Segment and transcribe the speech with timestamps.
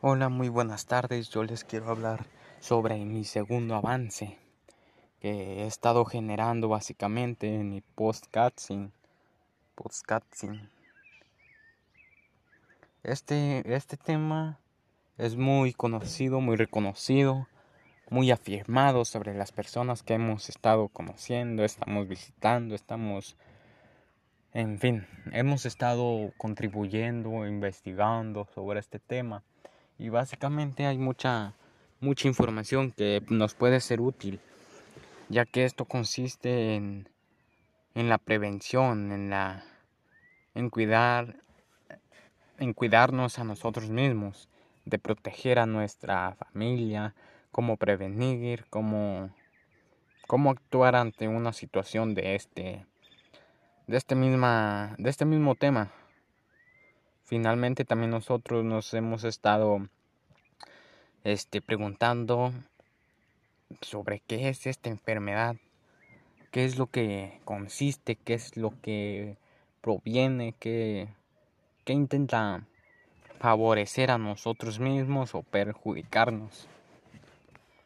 [0.00, 1.28] Hola, muy buenas tardes.
[1.28, 2.24] Yo les quiero hablar
[2.60, 4.38] sobre mi segundo avance
[5.18, 8.92] que he estado generando básicamente en mi podcasting.
[9.74, 10.70] podcasting.
[13.02, 14.60] Este, este tema
[15.16, 17.48] es muy conocido, muy reconocido,
[18.08, 23.36] muy afirmado sobre las personas que hemos estado conociendo, estamos visitando, estamos,
[24.52, 29.42] en fin, hemos estado contribuyendo, investigando sobre este tema
[29.98, 31.54] y básicamente hay mucha
[32.00, 34.40] mucha información que nos puede ser útil
[35.28, 37.08] ya que esto consiste en,
[37.94, 39.64] en la prevención en la
[40.54, 41.36] en cuidar
[42.58, 44.48] en cuidarnos a nosotros mismos
[44.84, 47.14] de proteger a nuestra familia
[47.50, 49.30] cómo prevenir cómo
[50.28, 52.86] cómo actuar ante una situación de este
[53.88, 55.90] de este misma de este mismo tema
[57.28, 59.86] finalmente también nosotros nos hemos estado
[61.24, 62.52] este, preguntando
[63.82, 65.56] sobre qué es esta enfermedad,
[66.50, 69.36] qué es lo que consiste, qué es lo que
[69.82, 71.08] proviene, qué,
[71.84, 72.66] qué intenta
[73.38, 76.66] favorecer a nosotros mismos o perjudicarnos.